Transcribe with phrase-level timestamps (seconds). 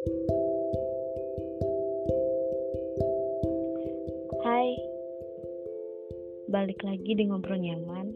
[0.00, 0.08] Hai,
[6.48, 8.08] balik lagi di ngobrol nyaman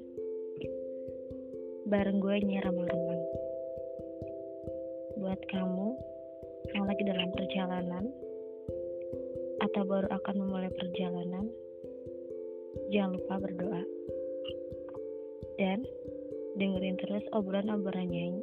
[1.85, 3.21] bareng gue Nyira Marman.
[5.21, 5.89] Buat kamu
[6.73, 8.09] yang lagi dalam perjalanan
[9.61, 11.53] atau baru akan memulai perjalanan,
[12.97, 13.85] jangan lupa berdoa.
[15.61, 15.85] Dan
[16.57, 18.41] dengerin terus obrolan-obrolannya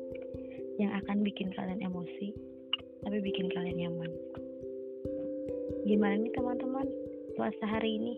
[0.77, 2.50] yang akan bikin kalian emosi,
[3.01, 4.11] tapi bikin kalian nyaman.
[5.85, 6.87] Gimana nih teman-teman
[7.33, 8.13] puasa hari ini?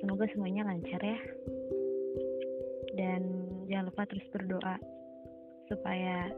[0.00, 1.20] Semoga semuanya lancar ya.
[2.96, 3.22] Dan
[3.68, 4.76] jangan lupa terus berdoa
[5.68, 6.28] supaya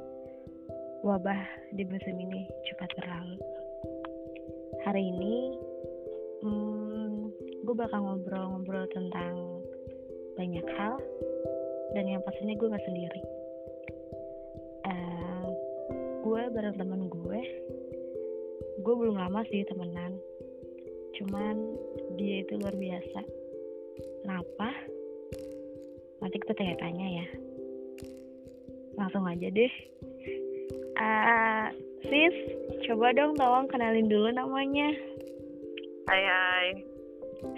[1.03, 1.43] wabah
[1.75, 3.39] di musim ini cepat berlalu.
[4.87, 5.35] Hari ini
[6.47, 7.19] hmm,
[7.67, 9.63] gue bakal ngobrol-ngobrol tentang
[10.39, 10.99] banyak hal
[11.95, 13.21] dan yang pastinya gue gak sendiri.
[16.33, 17.41] Gue bareng temen gue,
[18.81, 20.17] gue belum lama sih temenan,
[21.21, 21.61] cuman
[22.17, 23.21] dia itu luar biasa.
[24.25, 24.73] Kenapa?
[26.25, 27.27] Nanti kita tanya-tanya ya.
[28.97, 29.73] Langsung aja deh.
[30.97, 31.69] Uh,
[32.09, 32.37] sis,
[32.89, 34.89] coba dong tolong kenalin dulu namanya.
[36.09, 36.69] Hai hai.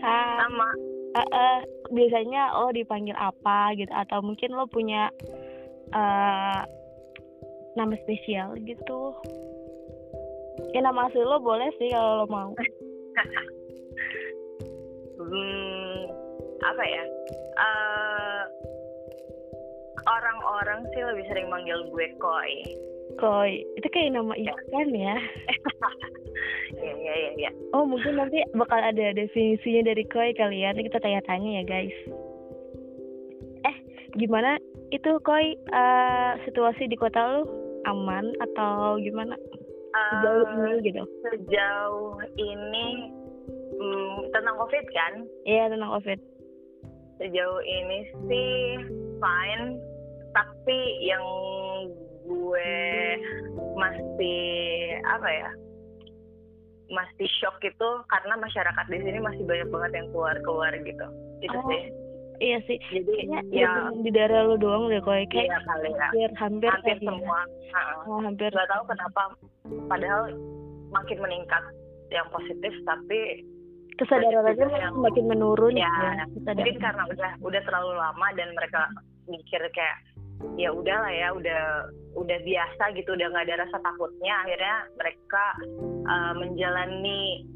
[0.02, 0.34] Hai.
[0.50, 0.69] Sama.
[1.14, 1.58] Uh, uh,
[1.95, 5.14] biasanya lo dipanggil apa gitu atau mungkin lo punya
[5.95, 6.67] uh,
[7.75, 9.14] nama spesial gitu.
[10.75, 12.50] Ya nama asli lo boleh sih kalau lo mau.
[15.19, 15.98] hmm,
[16.62, 17.05] apa ya?
[17.55, 18.42] Uh,
[20.05, 22.55] orang-orang sih lebih sering manggil gue Koi.
[23.14, 25.17] Koi, itu kayak nama ikan ya?
[26.75, 27.30] Iya iya iya.
[27.47, 27.50] Ya.
[27.70, 30.75] Oh mungkin nanti bakal ada definisinya dari Koi kali ya.
[30.75, 31.98] Nanti kita tanya-tanya ya guys.
[33.64, 33.77] Eh
[34.19, 34.58] gimana
[34.91, 39.36] itu Koi uh, situasi di kota lu aman atau gimana?
[39.94, 41.02] Sejauh uh, ini gitu?
[41.30, 42.86] Sejauh ini
[43.78, 45.12] hmm, tentang COVID kan?
[45.46, 46.18] Iya tentang COVID.
[47.22, 48.55] Sejauh ini sih
[49.23, 49.67] fine,
[50.34, 51.24] tapi yang
[52.27, 52.73] gue
[53.78, 54.42] masih
[55.06, 55.50] apa ya?
[56.90, 61.06] Masih shock itu karena masyarakat di sini masih banyak banget yang keluar-keluar gitu.
[61.40, 61.67] Itu oh.
[61.70, 62.04] sih.
[62.42, 62.78] Iya sih.
[62.90, 66.28] Jadi ya, ya, di daerah lu doang deh kayak iya, kali ya.
[66.39, 67.06] hampir hampir ya.
[67.06, 67.40] semua.
[68.11, 68.50] Oh, hampir.
[68.50, 69.22] Gak tahu kenapa
[69.86, 70.34] padahal
[70.90, 71.62] makin meningkat
[72.12, 73.42] yang positif tapi
[73.98, 75.90] kesadaran aja yang- semakin menurun ya
[76.34, 76.58] kesadaran.
[76.58, 78.83] mungkin karena udah udah terlalu lama dan mereka
[79.30, 79.98] mikir kayak
[80.58, 81.62] ya udahlah ya udah
[82.18, 85.44] udah biasa gitu udah nggak ada rasa takutnya akhirnya mereka
[86.11, 87.46] uh, menjalani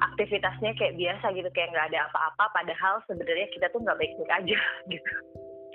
[0.00, 4.58] aktivitasnya kayak biasa gitu kayak nggak ada apa-apa padahal sebenarnya kita tuh nggak baik-baik aja
[4.92, 5.12] gitu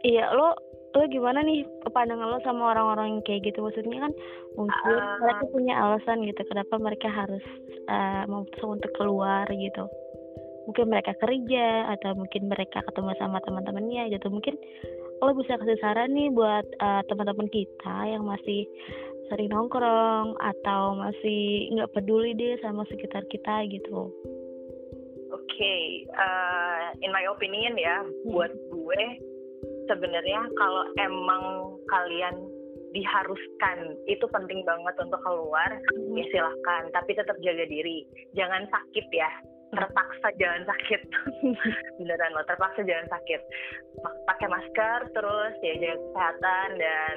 [0.05, 0.53] Iya, lo
[0.93, 3.65] lo gimana nih pandangan lo sama orang-orang yang kayak gitu?
[3.65, 4.13] Maksudnya kan
[4.53, 5.17] mungkin Ah.
[5.17, 7.41] mereka punya alasan gitu kenapa mereka harus
[7.89, 9.89] eh, memutuskan untuk keluar gitu.
[10.69, 14.29] Mungkin mereka kerja atau mungkin mereka ketemu sama teman-temannya gitu.
[14.29, 14.53] Mungkin
[15.25, 18.69] lo bisa kasih saran nih buat eh, teman-teman kita yang masih
[19.29, 24.11] sering nongkrong atau masih nggak peduli deh sama sekitar kita gitu.
[25.33, 25.75] Oke,
[26.15, 29.03] uh, in my opinion ya, buat gue
[29.89, 32.35] sebenarnya kalau emang kalian
[32.95, 35.67] diharuskan itu penting banget untuk keluar,
[36.15, 36.87] ya silahkan.
[36.95, 39.27] Tapi tetap jaga diri, jangan sakit ya.
[39.75, 41.01] Terpaksa jangan sakit,
[41.99, 42.45] beneran loh.
[42.47, 43.41] Terpaksa jangan sakit.
[44.23, 47.15] Pakai masker terus ya jaga kesehatan dan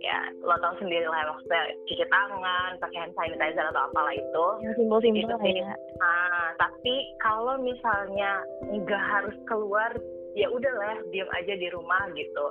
[0.00, 4.46] ya lo tau sendiri lah maksudnya cuci tangan, pakai hand sanitizer atau apalah itu.
[4.64, 5.54] Yang simpel-simpel Gitu sih.
[5.60, 5.72] ya.
[6.00, 9.92] Nah, tapi kalau misalnya nggak harus keluar,
[10.32, 12.46] ya udahlah diam aja di rumah gitu.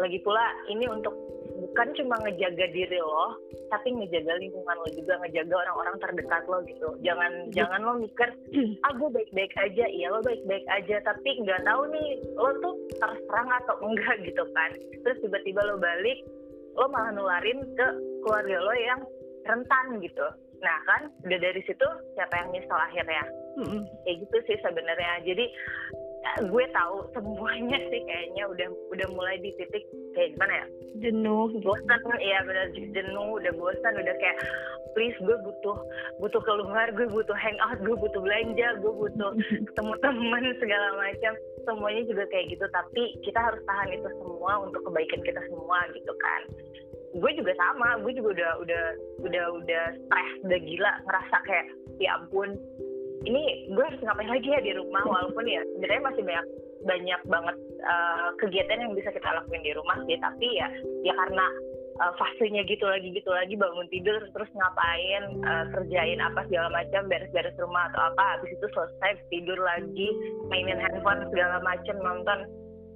[0.00, 0.40] Lagi pula
[0.72, 1.12] ini untuk
[1.52, 3.36] bukan cuma ngejaga diri lo,
[3.68, 6.88] tapi ngejaga lingkungan lo juga, ngejaga orang-orang terdekat lo gitu.
[7.04, 8.32] Jangan jangan lo mikir,
[8.88, 12.08] ah gue baik-baik aja, iya lo baik-baik aja, tapi nggak tahu nih
[12.40, 14.70] lo tuh terserang atau enggak gitu kan.
[15.04, 16.24] Terus tiba-tiba lo balik,
[16.76, 17.86] lo malah nularin ke
[18.24, 19.00] keluarga lo yang
[19.44, 20.26] rentan gitu.
[20.62, 23.24] Nah kan, udah dari situ siapa yang nyesel akhirnya?
[23.58, 23.82] Mm-mm.
[24.06, 25.26] Kayak gitu sih sebenarnya.
[25.26, 25.44] Jadi
[26.46, 29.84] gue tahu semuanya sih kayaknya udah udah mulai di titik
[30.14, 30.66] kayak gimana ya?
[31.08, 31.66] Jenuh gitu.
[31.66, 34.38] Bosan, iya benar jenuh, udah bosan, udah kayak
[34.92, 35.76] please gue butuh
[36.20, 39.30] butuh keluar, gue butuh hangout, gue butuh belanja, gue butuh
[39.72, 41.32] ketemu teman segala macam.
[41.62, 42.66] Semuanya juga kayak gitu.
[42.70, 46.42] Tapi kita harus tahan itu semua untuk kebaikan kita semua gitu kan.
[47.12, 48.84] gue juga sama gue juga udah udah
[49.20, 51.66] udah udah stres udah gila ngerasa kayak
[52.00, 52.56] ya ampun
[53.26, 56.46] ini gue harus ngapain lagi ya di rumah walaupun ya sebenarnya masih banyak
[56.82, 60.18] banyak banget uh, kegiatan yang bisa kita lakuin di rumah sih.
[60.18, 60.68] Tapi ya
[61.06, 61.46] ya karena
[62.02, 67.06] uh, fasenya gitu lagi gitu lagi bangun tidur terus ngapain uh, kerjain apa segala macam
[67.06, 70.08] beres-beres rumah atau apa habis itu selesai tidur lagi
[70.50, 72.40] mainin handphone segala macam nonton.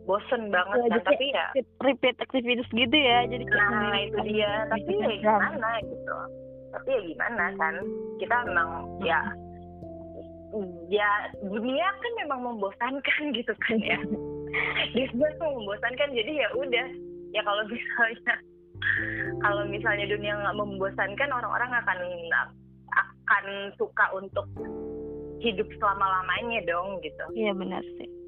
[0.06, 1.46] Bosen banget ya, kan tapi ya
[1.82, 4.62] repeat aktivitas gitu ya jadi nah itu dia.
[4.70, 6.16] Tapi ya gimana gitu.
[6.70, 7.74] Tapi ya gimana kan
[8.22, 8.70] kita memang
[9.02, 9.18] ya
[10.92, 11.10] ya
[11.42, 13.98] dunia kan memang membosankan gitu kan ya.
[14.94, 15.06] Dia
[15.40, 16.88] membosankan jadi ya udah.
[17.34, 18.34] Ya kalau misalnya
[19.44, 21.98] kalau misalnya dunia nggak membosankan orang-orang akan
[22.96, 23.44] akan
[23.76, 24.46] suka untuk
[25.42, 27.24] hidup selama lamanya dong gitu.
[27.36, 28.25] Iya benar sih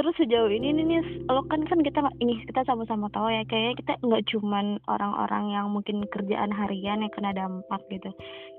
[0.00, 3.84] terus sejauh ini nih nih lo kan kan kita ini kita sama-sama tahu ya kayaknya
[3.84, 8.08] kita nggak cuman orang-orang yang mungkin kerjaan harian yang kena dampak gitu.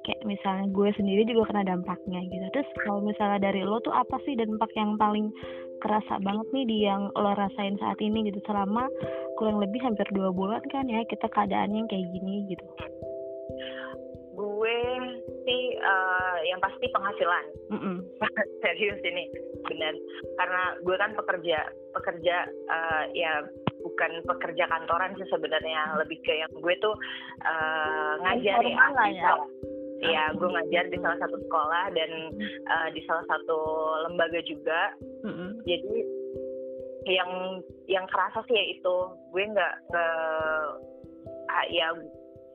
[0.05, 2.45] Kayak misalnya gue sendiri juga kena dampaknya gitu.
[2.53, 5.33] Terus kalau misalnya dari lo tuh apa sih dampak yang paling
[5.81, 8.37] kerasa banget nih di yang lo rasain saat ini gitu?
[8.45, 8.85] Selama
[9.41, 12.65] kurang lebih hampir dua bulan kan ya kita keadaannya kayak gini gitu
[14.41, 14.77] gue
[15.45, 17.45] sih uh, yang pasti penghasilan.
[17.71, 17.97] Mm -mm.
[18.59, 19.31] serius ini
[19.63, 19.95] benar
[20.35, 21.63] karena gue kan pekerja
[21.95, 23.47] pekerja uh, ya
[23.79, 25.95] bukan pekerja kantoran sih sebenarnya.
[26.03, 26.91] Lebih ke yang gue tuh
[27.47, 28.75] uh, ngajar ya,
[29.07, 29.31] ya.
[30.03, 32.11] ya gue ngajar di salah satu sekolah dan
[32.67, 33.59] uh, di salah satu
[34.09, 34.99] lembaga juga.
[35.23, 35.49] Mm -hmm.
[35.63, 35.95] jadi
[37.07, 37.31] yang
[37.87, 38.97] yang kerasa sih ya itu.
[39.31, 41.87] Gue nggak nggak ya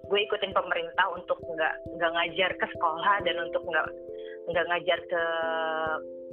[0.06, 3.86] gue ikutin pemerintah untuk nggak nggak ngajar ke sekolah dan untuk nggak
[4.46, 5.22] nggak ngajar ke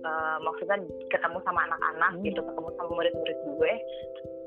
[0.05, 0.77] uh, maksudnya
[1.09, 2.23] ketemu sama anak-anak hmm.
[2.27, 3.73] gitu ketemu sama murid-murid gue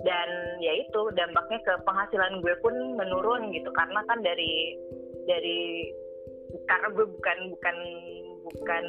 [0.04, 0.28] dan
[0.62, 4.78] ya itu dampaknya ke penghasilan gue pun menurun gitu karena kan dari
[5.26, 5.90] dari
[6.70, 7.76] karena gue bukan bukan
[8.46, 8.84] bukan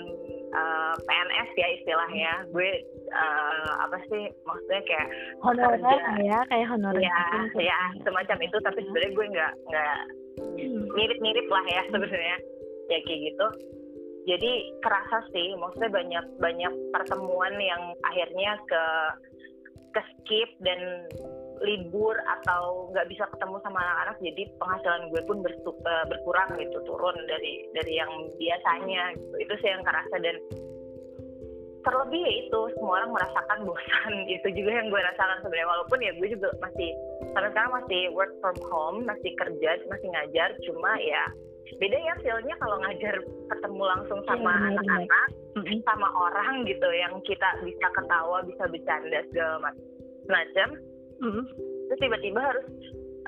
[0.54, 2.70] uh, eh, PNS ya istilahnya gue
[3.10, 5.08] uh, apa sih maksudnya kayak
[5.42, 5.82] honorer
[6.22, 7.66] ya kayak honorer ya gitu.
[7.66, 10.27] ya semacam itu tapi sebenarnya gue nggak nggak hmm.
[10.66, 12.38] Mirip-mirip lah ya sebenarnya.
[12.88, 13.48] Ya kayak gitu.
[14.28, 14.52] Jadi
[14.84, 18.84] kerasa sih maksudnya banyak banyak pertemuan yang akhirnya ke
[19.96, 21.08] ke skip dan
[21.64, 27.18] libur atau nggak bisa ketemu sama anak-anak jadi penghasilan gue pun eh, berkurang gitu turun
[27.26, 29.36] dari dari yang biasanya gitu.
[29.42, 30.38] Itu sih yang kerasa dan
[31.88, 35.72] terlebih ya itu semua orang merasakan bosan itu juga yang gue rasakan sebenarnya.
[35.72, 36.92] Walaupun ya gue juga masih
[37.38, 41.24] sampai sekarang masih work from home masih kerja masih ngajar cuma ya
[41.78, 43.16] beda ya feelnya kalau ngajar
[43.54, 45.28] ketemu langsung iya, sama anak-anak
[45.62, 49.70] ya, sama orang gitu yang kita bisa ketawa bisa bercanda segala
[50.32, 50.68] macam
[51.22, 51.46] mm-hmm.
[51.92, 52.68] terus tiba-tiba harus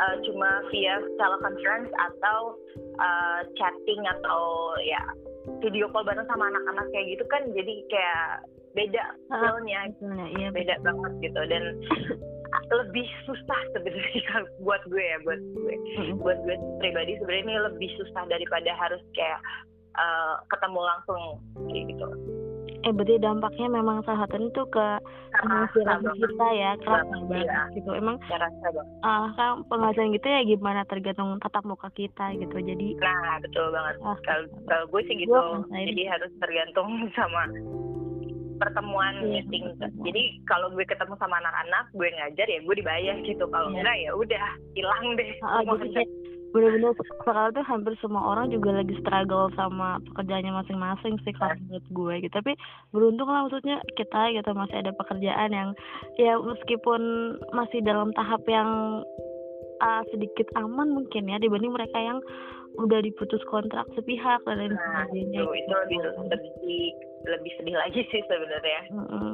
[0.02, 2.58] uh, cuma via teleconference atau
[2.98, 5.04] uh, chatting atau ya
[5.60, 8.24] video call bareng sama anak-anak kayak gitu kan jadi kayak
[8.78, 9.82] beda feelnya.
[10.38, 11.64] iya, beda banget gitu dan
[12.82, 14.34] lebih susah sebenarnya
[14.66, 15.76] buat gue ya buat gue.
[15.98, 16.14] Hmm.
[16.22, 19.42] buat gue pribadi sebenarnya ini lebih susah daripada harus kayak
[19.98, 21.22] uh, ketemu langsung
[21.70, 22.08] kayak gitu
[22.80, 24.88] eh berarti dampaknya memang salah satu itu ke
[25.36, 27.64] penghasilan kita ya kerasa banget ya.
[27.76, 27.92] gitu.
[27.92, 28.16] Emang
[29.04, 32.56] uh, kan penghasilan gitu ya gimana tergantung tatap muka kita gitu.
[32.56, 33.96] Jadi nah betul banget.
[34.00, 35.36] Ah, kalau gue sih gitu.
[35.68, 36.90] Jadi harus tergantung
[37.20, 37.52] sama
[38.60, 39.40] pertemuan yeah.
[39.40, 39.72] meeting.
[40.04, 43.44] jadi kalau gue ketemu sama anak-anak gue ngajar ya gue dibayar gitu.
[43.48, 43.80] Kalau yeah.
[43.84, 46.04] enggak ya udah hilang deh uh, jadi
[46.50, 51.62] bener-bener sekarang tuh hampir semua orang juga lagi struggle sama pekerjaannya masing-masing sih kalau iya.
[51.62, 52.54] menurut gue gitu tapi
[52.90, 55.70] beruntung lah maksudnya kita gitu masih ada pekerjaan yang
[56.18, 57.02] ya meskipun
[57.54, 59.02] masih dalam tahap yang
[59.82, 62.20] uh, sedikit aman mungkin ya dibanding mereka yang
[62.78, 65.42] udah diputus kontrak sepihak dan lain nah, sebagainya.
[65.42, 66.82] Itu, itu lebih lebih
[67.28, 68.82] lebih sedih lagi sih sebenarnya.
[68.94, 69.34] Mm -hmm.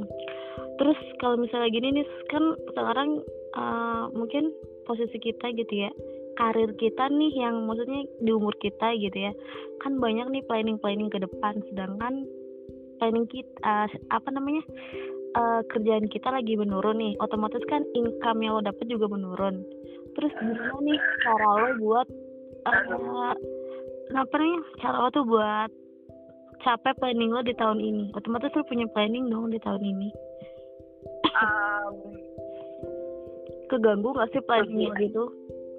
[0.79, 2.43] Terus kalau misalnya gini nih kan
[2.73, 3.09] sekarang
[3.59, 4.51] uh, mungkin
[4.87, 5.91] posisi kita gitu ya
[6.35, 9.31] karir kita nih yang maksudnya di umur kita gitu ya.
[9.81, 12.27] Kan banyak nih planning planning ke depan sedangkan
[12.99, 14.63] planning kita uh, apa namanya
[15.35, 17.13] uh, kerjaan kita lagi menurun nih.
[17.19, 19.63] Otomatis kan income yang lo dapet juga menurun.
[20.15, 22.07] Terus gimana nih cara lo buat
[22.67, 23.35] uh,
[24.15, 25.69] apa nih cara lo tuh buat
[26.63, 28.05] capek planning lo di tahun ini?
[28.15, 30.09] Otomatis lo punya planning dong di tahun ini.
[31.35, 32.15] Um,
[33.67, 35.27] keganggu gak sih planning gitu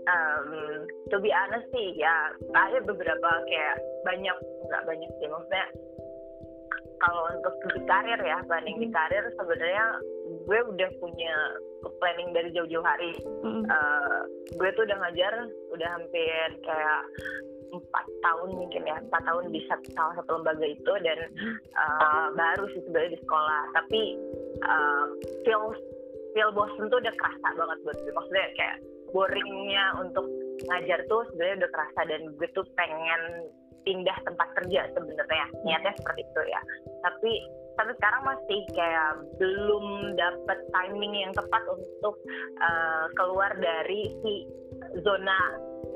[0.07, 0.51] um,
[1.11, 4.37] to be honest sih ya ada beberapa kayak banyak
[4.67, 5.67] nggak banyak sih maksudnya
[6.97, 8.97] kalau untuk di karir ya planning di hmm.
[8.97, 9.87] karir sebenarnya
[10.47, 11.35] gue udah punya
[12.03, 13.15] planning dari jauh-jauh hari
[13.47, 13.63] mm.
[13.67, 14.21] uh,
[14.59, 15.35] gue tuh udah ngajar
[15.71, 17.03] udah hampir kayak
[17.71, 21.19] empat tahun mungkin ya empat tahun di satu, salah satu lembaga itu dan
[21.79, 24.01] uh, baru sih sebenarnya di sekolah tapi
[24.67, 25.07] uh,
[25.47, 25.75] feel
[26.35, 28.77] feel bosen tuh udah kerasa banget buat gue maksudnya kayak
[29.17, 30.29] boringnya untuk
[30.69, 33.49] ngajar tuh sebenarnya udah kerasa dan gue tuh pengen
[33.89, 35.47] pindah tempat kerja sebenarnya.
[35.65, 36.61] Niatnya seperti itu ya.
[37.01, 37.33] Tapi
[37.77, 42.17] tapi sekarang masih kayak belum dapat timing yang tepat untuk
[42.61, 44.35] uh, keluar dari si
[45.05, 45.39] zona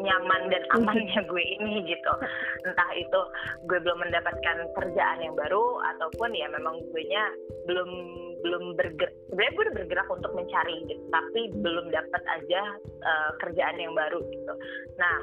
[0.01, 2.13] nyaman dan amannya gue ini gitu.
[2.67, 3.21] Entah itu
[3.69, 7.25] gue belum mendapatkan kerjaan yang baru ataupun ya memang gue nya
[7.69, 7.91] belum
[8.41, 12.63] belum bergerak sebenarnya gue udah bergerak untuk mencari gitu tapi belum dapat aja
[13.05, 14.55] uh, kerjaan yang baru gitu.
[14.97, 15.17] Nah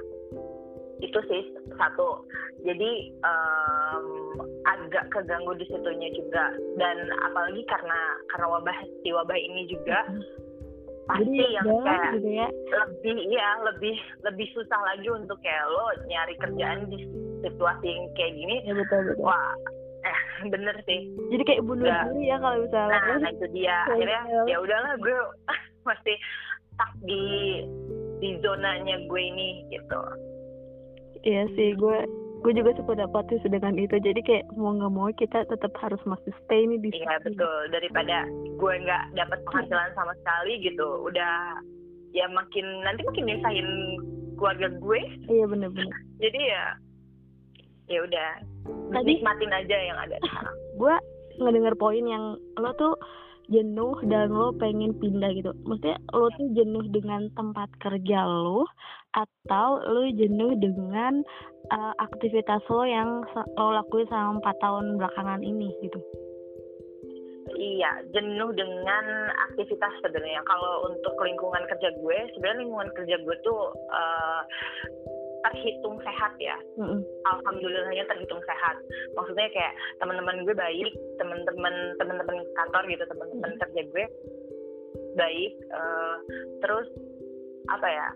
[1.02, 1.44] itu sih
[1.78, 2.26] satu.
[2.66, 4.08] Jadi um,
[4.66, 6.54] agak keganggu di situnya juga.
[6.78, 8.00] Dan apalagi karena
[8.34, 10.10] karena wabah si wabah ini juga
[11.08, 12.48] pasti yang ya, kayak gitu ya.
[12.52, 13.96] lebih ya lebih
[14.28, 17.08] lebih susah lagi untuk kayak lo nyari kerjaan di
[17.42, 18.56] situasi yang kayak gini.
[18.68, 19.24] Ya betul betul.
[19.24, 19.56] Wah
[20.04, 20.18] eh
[20.54, 21.10] bener sih.
[21.32, 22.04] Jadi kayak bunuh Nggak.
[22.12, 23.00] diri ya kalau misalnya.
[23.00, 23.78] Nah, nah itu dia.
[23.88, 24.44] Akhirnya gitu.
[24.52, 25.18] ya udahlah gue
[25.90, 26.16] masih
[26.76, 27.24] stuck di
[28.20, 30.02] di zonanya gue ini gitu.
[31.26, 32.00] Iya sih, gue
[32.42, 33.98] gue juga sependapat sih dengan itu.
[33.98, 37.60] Jadi kayak mau nggak mau kita tetap harus masih stay nih di iya betul.
[37.74, 40.88] Daripada gue nggak dapat penghasilan sama sekali gitu.
[41.08, 41.62] Udah
[42.14, 43.70] ya makin nanti makin nyusahin
[44.38, 45.02] keluarga gue.
[45.28, 45.98] Iya bener-bener.
[46.24, 46.64] jadi ya
[47.88, 48.30] ya udah.
[48.92, 50.58] Nikmatin aja yang ada sekarang.
[50.76, 50.96] Gue
[51.40, 52.94] ngedenger poin yang lo tuh
[53.48, 55.52] jenuh dan lo pengen pindah gitu.
[55.64, 58.68] Maksudnya lo tuh jenuh dengan tempat kerja lo
[59.16, 61.24] atau lo jenuh dengan
[61.72, 63.24] uh, aktivitas lo yang
[63.56, 66.00] lo lakuin selama empat tahun belakangan ini gitu.
[67.58, 70.44] Iya, jenuh dengan aktivitas sebenarnya.
[70.44, 74.42] Kalau untuk lingkungan kerja gue, sebenarnya lingkungan kerja gue tuh eh,
[75.46, 76.58] terhitung sehat ya.
[76.80, 77.02] Mm-mm.
[77.30, 78.78] Alhamdulillahnya terhitung sehat.
[79.14, 80.92] Maksudnya kayak teman-teman gue baik,
[81.22, 84.06] teman-teman teman-teman kantor gitu, teman-teman kerja gue
[85.18, 85.54] baik.
[85.58, 86.16] eh,
[86.64, 86.88] terus
[87.70, 88.08] apa ya?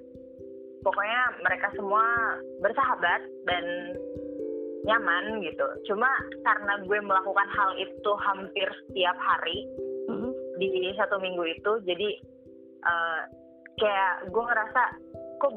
[0.81, 2.03] Pokoknya mereka semua
[2.65, 3.65] bersahabat dan
[4.81, 5.67] nyaman gitu.
[5.85, 6.09] Cuma
[6.41, 9.69] karena gue melakukan hal itu hampir setiap hari
[10.09, 10.33] Mm-mm.
[10.57, 12.09] di satu minggu itu, jadi
[12.81, 13.21] eh,
[13.77, 14.81] kayak gue ngerasa
[15.37, 15.53] kok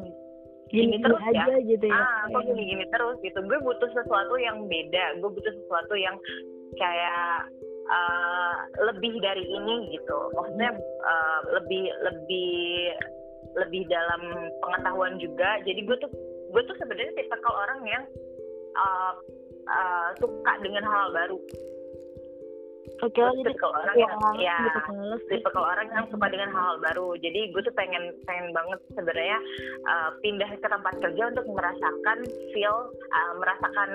[0.73, 1.45] Gini, terus ya?
[1.45, 2.03] aja gitu ya.
[2.03, 3.39] ah kok gini-gini terus gitu.
[3.45, 5.21] Gue butuh sesuatu yang beda.
[5.23, 6.17] Gue butuh sesuatu yang
[6.75, 7.53] kayak
[7.89, 10.19] eh, lebih dari ini gitu.
[10.35, 12.59] Maksudnya eh, lebih lebih
[13.55, 14.23] lebih dalam
[14.63, 15.63] pengetahuan juga.
[15.63, 16.11] Jadi gue tuh
[16.55, 18.05] gue tuh sebenarnya tipe kalau orang yang
[18.79, 19.13] uh,
[19.67, 21.39] uh, suka dengan hal baru.
[23.03, 25.37] Oke lah jadi Tipe orang yang ya males sih.
[25.37, 27.17] tipe kalau orang yang suka dengan hal baru.
[27.21, 29.39] Jadi gue tuh pengen pengen banget sebenarnya
[29.89, 32.19] uh, pindah ke tempat kerja untuk merasakan
[32.55, 32.77] feel,
[33.13, 33.91] uh, merasakan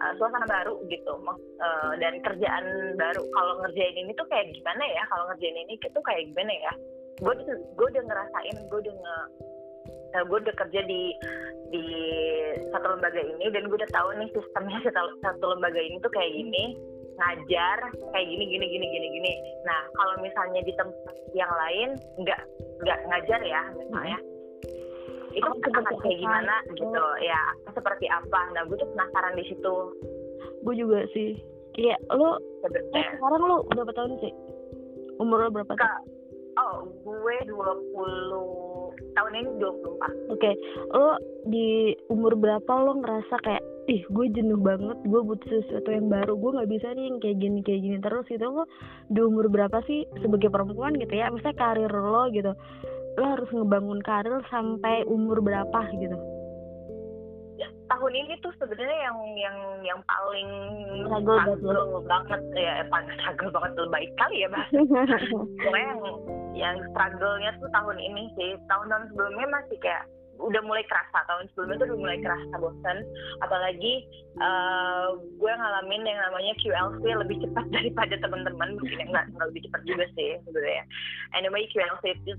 [0.00, 1.20] uh, suasana baru gitu.
[1.60, 3.22] Uh, dan kerjaan baru.
[3.34, 5.02] Kalau ngerjain ini tuh kayak gimana ya?
[5.10, 6.72] Kalau ngerjain ini tuh kayak gimana ya?
[7.20, 9.16] Gue gue udah ngerasain, gue udah nge
[10.16, 11.12] uh, gue udah kerja di
[11.66, 11.84] di
[12.70, 16.32] satu lembaga ini dan gue udah tahu nih sistemnya satu, satu lembaga ini tuh kayak
[16.32, 16.64] gini
[17.16, 17.78] ngajar
[18.12, 19.32] kayak gini gini gini gini gini.
[19.64, 21.88] Nah kalau misalnya di tempat yang lain
[22.20, 22.40] nggak
[22.84, 24.18] nggak ngajar ya misalnya.
[25.36, 27.04] Itu Akan seperti akan kayak apa gimana gitu.
[27.20, 27.40] ya
[27.76, 28.40] seperti apa?
[28.56, 29.76] Nah gue tuh penasaran di situ.
[30.64, 31.36] Gue juga sih.
[31.76, 32.40] Kayak lo
[32.96, 34.32] eh sekarang lo berapa tahun sih?
[35.20, 36.04] Umur lo berapa tahun?
[36.56, 37.52] oh gue 20
[39.14, 40.50] tahun ini 24 oke
[40.92, 46.10] lo di umur berapa lo ngerasa kayak ih gue jenuh banget gue butuh sesuatu yang
[46.10, 48.46] baru gue nggak bisa nih yang kayak gini kayak gini terus gitu.
[48.50, 48.66] Lo
[49.06, 51.30] di umur berapa sih sebagai perempuan gitu ya?
[51.30, 52.50] Misalnya karir lo gitu.
[53.14, 56.35] Lo harus ngebangun karir sampai umur berapa gitu
[57.96, 60.48] tahun ini tuh sebenarnya yang yang yang paling
[61.08, 62.40] Struggle banget.
[62.52, 64.76] ya eh, paling struggle banget baik kali ya bahasa
[65.64, 66.02] pokoknya yang
[66.52, 70.04] yang struggle-nya tuh tahun ini sih tahun-tahun sebelumnya masih kayak
[70.36, 72.98] udah mulai kerasa tahun sebelumnya tuh udah mulai kerasa bosan
[73.40, 74.04] apalagi
[74.36, 79.80] eh, gue ngalamin yang namanya QLC lebih cepat daripada teman-teman mungkin ya, nggak lebih cepat
[79.88, 80.84] juga sih sebenarnya.
[81.36, 82.32] Anyway QLC itu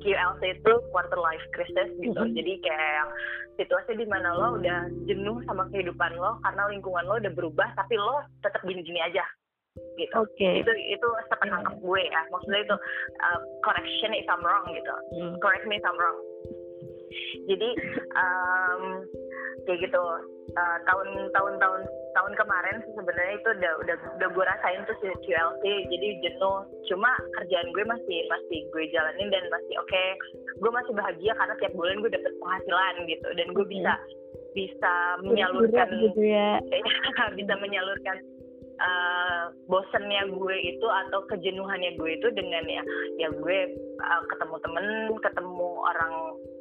[0.00, 2.16] QLC itu quarter life crisis gitu.
[2.16, 2.32] Mhm.
[2.32, 3.10] jadi kayak yang
[3.54, 7.94] situasi di mana lo udah jenuh sama kehidupan lo karena lingkungan lo udah berubah tapi
[7.98, 9.22] lo tetap gini-gini aja
[9.98, 10.14] gitu.
[10.14, 10.62] Oke.
[10.62, 12.22] Itu itu sepenangkap gue ya.
[12.30, 12.76] Maksudnya itu
[13.26, 14.94] uh, correction if I'm wrong gitu.
[15.18, 15.34] Hmm.
[15.42, 16.18] correct me if I'm wrong
[17.46, 17.68] jadi
[18.16, 18.82] um,
[19.68, 20.02] kayak gitu.
[20.54, 21.54] Uh, tahun tahun
[22.14, 26.62] tahun kemarin sebenarnya itu udah udah udah gue rasain tuh si QLC jadi jenuh.
[26.86, 30.04] Cuma kerjaan gue masih masih gue jalanin dan masih oke.
[30.62, 33.28] Gue masih bahagia karena tiap bulan gue dapet penghasilan gitu.
[33.34, 33.92] Dan gue bisa
[34.54, 34.94] bisa
[35.26, 36.62] menyalurkan gitu ya.
[37.38, 38.22] Bisa menyalurkan
[38.80, 42.82] uh, bosennya gue itu atau kejenuhannya gue itu dengan ya
[43.18, 43.58] ya gue
[44.02, 44.86] uh, ketemu temen
[45.20, 46.14] ketemu orang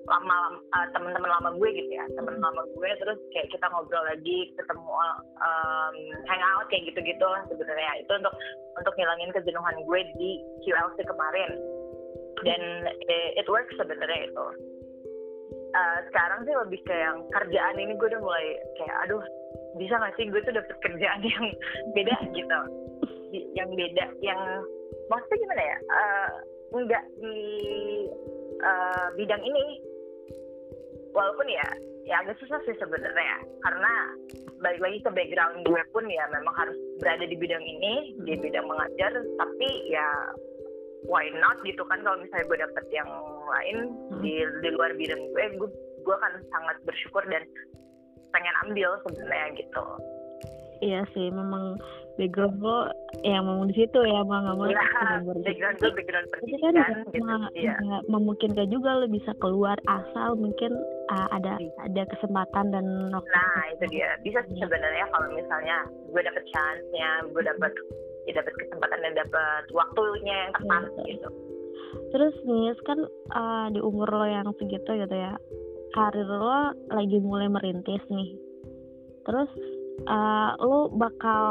[0.03, 0.37] lama
[0.75, 4.93] uh, teman-teman lama gue gitu ya teman lama gue terus kayak kita ngobrol lagi ketemu
[5.39, 5.95] um,
[6.27, 8.03] hangout kayak gitu-gitu lah sebenarnya.
[8.03, 8.33] Itu untuk
[8.79, 10.29] untuk ngilangin kejenuhan gue di
[10.65, 11.51] QLC kemarin.
[12.43, 12.61] Dan
[13.07, 14.45] it, it works sebenarnya itu.
[15.73, 18.45] Uh, sekarang sih lebih kayak yang kerjaan ini gue udah mulai
[18.77, 19.23] kayak aduh
[19.77, 20.29] bisa gak sih?
[20.29, 21.45] Gue tuh dapet kerjaan yang
[21.97, 22.59] beda gitu.
[23.57, 24.41] Yang beda yang
[25.09, 25.77] maksudnya gimana ya?
[25.89, 26.29] Uh,
[27.21, 27.37] di
[28.61, 29.81] uh, bidang ini.
[31.13, 31.67] Walaupun ya
[32.09, 33.37] ya agak susah sih sebenarnya.
[33.61, 33.93] Karena
[34.63, 38.65] balik lagi ke background gue pun ya memang harus berada di bidang ini di bidang
[38.65, 39.13] mengajar.
[39.13, 40.07] Tapi ya
[41.05, 43.09] why not gitu kan kalau misalnya gue dapet yang
[43.49, 43.77] lain
[44.25, 45.45] di di luar bidang gue.
[45.61, 45.69] Gue
[46.03, 47.45] gue akan sangat bersyukur dan
[48.33, 49.83] pengen ambil sebenarnya gitu
[50.83, 51.79] iya sih memang
[52.19, 52.91] background lo
[53.25, 54.77] yang memang di situ ya mau nggak mau ya,
[55.41, 57.73] background gue background pendidikan kan gitu, ma iya.
[58.05, 60.75] memungkinkan juga lo bisa keluar asal mungkin
[61.09, 61.79] uh, ada bisa.
[61.89, 64.61] ada kesempatan dan waktu nah itu dia bisa sih iya.
[64.67, 65.77] sebenarnya kalau misalnya
[66.11, 67.73] gue dapet chance nya gue dapet
[68.29, 71.29] ya dapet kesempatan dan dapet waktunya yang tepat ya, gitu
[72.13, 72.99] terus nih kan
[73.33, 75.33] uh, di umur lo yang segitu gitu ya
[75.93, 78.33] karir lo lagi mulai merintis nih.
[79.23, 79.49] Terus
[80.09, 81.45] uh, lo bakal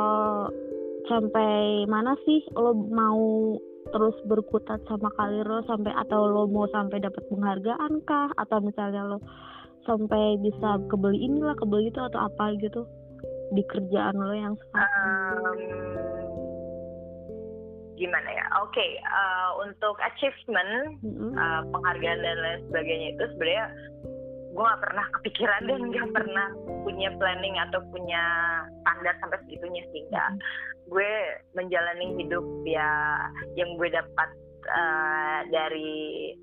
[1.06, 2.42] sampai mana sih?
[2.58, 3.56] Lo mau
[3.94, 8.28] terus berkutat sama karir lo sampai atau lo mau sampai dapat penghargaan kah?
[8.37, 9.22] Atau misalnya lo
[9.87, 12.82] sampai bisa kebeli inilah kebeli itu atau apa gitu
[13.54, 14.90] di kerjaan lo yang sekarang?
[14.90, 15.58] Um,
[17.99, 18.44] gimana ya?
[18.62, 21.32] Oke okay, uh, untuk achievement mm -hmm.
[21.38, 23.66] uh, penghargaan dan lain sebagainya itu sebenarnya
[24.52, 26.49] gue gak pernah kepikiran dan gak pernah
[26.85, 28.23] punya planning atau punya
[28.85, 30.25] standar sampai segitunya sehingga
[30.92, 31.12] gue
[31.56, 33.16] menjalani hidup ya
[33.56, 34.30] yang gue dapat
[34.68, 36.37] uh, dari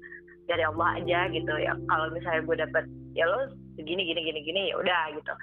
[0.50, 1.54] dari Allah aja gitu.
[1.62, 5.34] Ya kalau misalnya gue dapat ya lo segini gini gini gini ya udah gitu.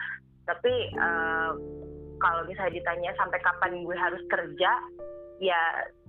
[0.50, 1.50] Tapi uh,
[2.18, 4.70] kalau misalnya ditanya sampai kapan gue harus kerja
[5.38, 5.60] ya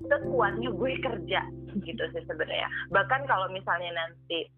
[0.08, 1.41] sekuatnya gue kerja
[1.86, 2.65] gitu sih sebenarnya.
[2.89, 4.49] Bahkan kalau misalnya nanti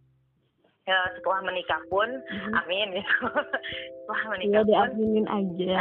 [0.89, 2.54] ya, setelah menikah pun hmm.
[2.65, 3.15] amin gitu.
[4.10, 5.25] Setelah menikah ya, pun.
[5.30, 5.75] aja.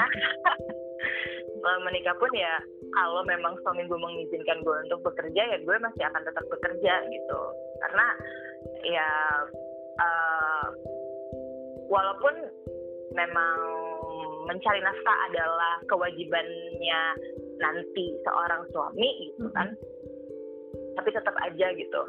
[1.57, 2.55] Setelah menikah pun ya
[2.93, 7.41] kalau memang suami gue mengizinkan gue untuk bekerja ya gue masih akan tetap bekerja gitu.
[7.81, 8.07] Karena
[8.85, 9.11] ya
[9.97, 10.67] uh,
[11.89, 12.35] walaupun
[13.17, 13.57] memang
[14.45, 17.03] mencari nafkah adalah kewajibannya
[17.59, 19.73] nanti seorang suami gitu kan
[20.99, 22.01] tapi tetap aja gitu.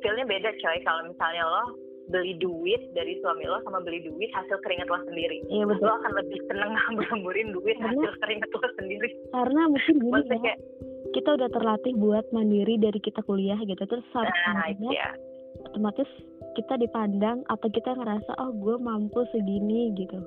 [0.00, 1.64] Feelnya beda coy kalau misalnya lo
[2.10, 5.38] beli duit dari suami lo sama beli duit hasil keringat lo sendiri.
[5.46, 5.86] Iya betul.
[5.86, 9.08] Lo akan lebih seneng ngambil duit karena, hasil keringat lo sendiri.
[9.30, 10.58] Karena mungkin gini ya, kayak,
[11.14, 15.14] kita udah terlatih buat mandiri dari kita kuliah gitu terus saat nah, ya.
[15.70, 16.06] otomatis
[16.58, 20.18] kita dipandang atau kita ngerasa oh gue mampu segini gitu.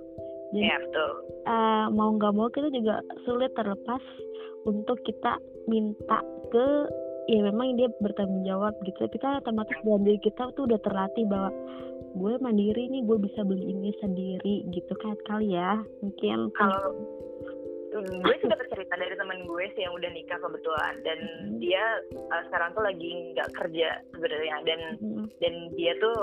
[0.54, 1.10] Jadi ya, betul.
[1.50, 4.04] Uh, mau nggak mau kita juga sulit terlepas
[4.63, 6.19] untuk kita minta
[6.54, 6.67] ke
[7.27, 11.25] ya memang dia bertanggung jawab gitu tapi kan otomatis dalam diri kita tuh udah terlatih
[11.27, 11.51] bahwa
[12.13, 16.93] gue mandiri nih gue bisa beli ini sendiri gitu kan kali ya mungkin kalau
[17.93, 21.62] gue sih dapat cerita dari teman gue sih yang udah nikah kebetulan dan hmm.
[21.62, 21.83] dia
[22.33, 25.25] uh, sekarang tuh lagi nggak kerja sebenarnya dan hmm.
[25.38, 26.17] dan dia tuh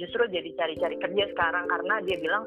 [0.00, 2.44] justru jadi cari-cari kerja sekarang karena dia bilang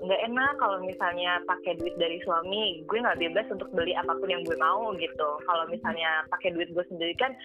[0.00, 4.32] nggak enak kalau misalnya pakai duit dari suami gue nggak bebas untuk beli apa pun
[4.32, 5.30] yang gue mau gitu.
[5.44, 7.36] Kalau misalnya pakai duit gue sendiri kan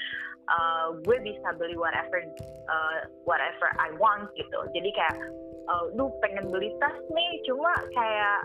[0.48, 2.24] uh, gue bisa beli whatever
[2.72, 4.56] uh, whatever I want gitu.
[4.72, 5.16] Jadi kayak
[5.68, 8.40] uh, lu pengen beli tas nih cuma kayak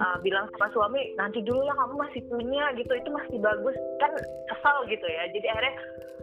[0.00, 2.92] uh, bilang sama suami nanti dulu lah kamu masih punya gitu.
[2.96, 3.76] Itu masih bagus.
[4.00, 4.16] Kan
[4.48, 5.28] kesal gitu ya.
[5.36, 5.74] Jadi akhirnya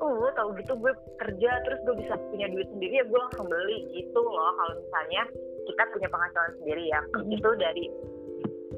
[0.02, 3.90] uh tahu gitu gue kerja terus gue bisa punya duit sendiri ya gue langsung beli
[3.98, 5.24] gitu loh kalau misalnya
[5.68, 7.00] kita punya penghasilan sendiri ya.
[7.04, 7.36] Mm-hmm.
[7.36, 7.86] itu dari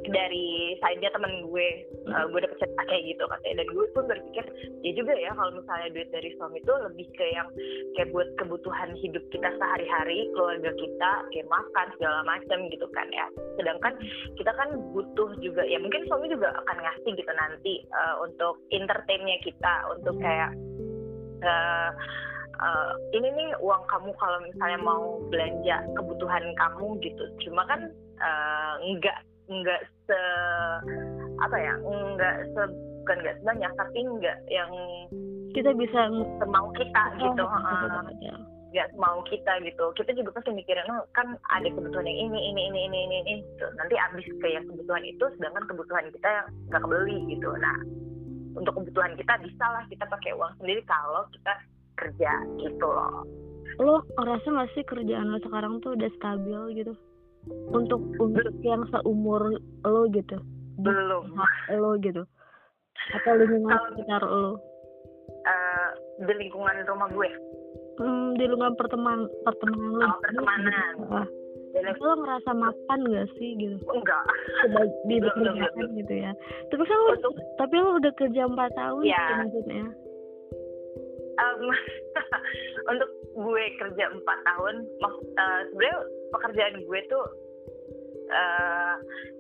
[0.10, 1.68] dari side-nya temen gue.
[2.10, 3.56] Uh, gue dapet cerita kayak gitu katanya.
[3.62, 4.46] Dan gue pun berpikir
[4.82, 7.48] ya juga ya kalau misalnya duit dari suami itu lebih ke yang
[7.94, 13.28] kayak buat kebutuhan hidup kita sehari-hari keluarga kita kayak makan segala macam gitu kan ya.
[13.62, 13.94] Sedangkan
[14.40, 19.38] kita kan butuh juga ya mungkin suami juga akan ngasih gitu nanti uh, untuk entertainnya
[19.46, 20.50] kita untuk kayak
[21.46, 21.92] uh,
[22.60, 28.74] uh, ini nih uang kamu kalau misalnya mau belanja kebutuhan kamu gitu cuma kan uh,
[28.84, 29.20] nggak
[29.50, 30.20] nggak se
[31.42, 32.62] apa ya nggak se
[33.02, 34.72] bukan nggak sebanyak tapi nggak yang
[35.58, 36.00] kita bisa
[36.38, 37.44] semau kita oh, gitu
[38.70, 42.62] nggak mau kita gitu kita juga pasti mikirin oh, kan ada kebutuhan yang ini ini
[42.70, 43.34] ini ini ini, ini.
[43.42, 43.66] Gitu.
[43.82, 47.78] nanti habis ke yang kebutuhan itu sedangkan kebutuhan kita yang nggak kebeli gitu nah
[48.54, 51.54] untuk kebutuhan kita bisa lah kita pakai uang sendiri kalau kita
[52.00, 52.32] kerja
[52.64, 53.28] gitu loh.
[53.80, 56.94] Lo ngerasa gak sih kerjaan lo sekarang tuh udah stabil gitu?
[57.72, 60.40] Untuk untuk yang seumur lo gitu?
[60.80, 61.36] Belum.
[61.76, 62.24] Lo gitu?
[63.16, 64.60] Atau lingkungan um, sekitar lo?
[65.48, 65.90] Uh,
[66.24, 67.30] di lingkungan rumah gue.
[68.00, 70.04] Hmm, di lingkungan pertemanan pertemanan lo?
[70.08, 70.94] Oh, pertemanan.
[71.08, 71.28] Uh,
[71.80, 73.80] lo ngerasa mapan gak sih gitu?
[73.88, 74.24] Enggak.
[75.08, 76.32] Di pekerjaan gitu ya.
[76.68, 77.14] Tapi kan lo
[77.56, 79.16] tapi lo udah kerja empat tahun ya.
[79.16, 79.86] gitu maksudnya
[81.40, 81.64] um,
[82.92, 84.76] untuk gue kerja empat tahun
[85.40, 85.98] uh, sebenarnya
[86.36, 87.26] pekerjaan gue tuh
[88.30, 88.96] uh,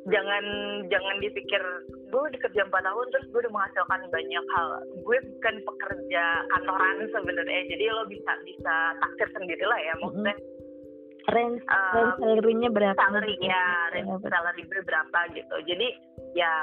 [0.09, 0.45] jangan
[0.89, 1.61] jangan dipikir
[2.09, 4.69] gue udah kerja empat tahun terus gue udah menghasilkan banyak hal.
[5.05, 10.35] Gue bukan pekerja kantoran sebenarnya jadi lo bisa bisa taksir sendiri lah ya maksudnya.
[11.29, 15.55] Range uh, range salary-nya berapa salary ya range salary berapa gitu.
[15.69, 15.87] Jadi
[16.33, 16.53] ya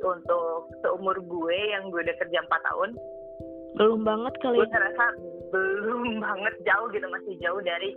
[0.00, 2.96] untuk seumur gue yang gue udah kerja empat tahun
[3.78, 4.58] belum banget kali.
[4.62, 5.04] Gue ngerasa
[5.50, 7.90] belum banget jauh gitu masih jauh dari